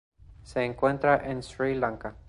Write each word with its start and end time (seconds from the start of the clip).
Se 0.41 0.63
encuentra 0.65 1.29
en 1.29 1.43
Sri 1.43 1.75
Lanka 1.75 2.15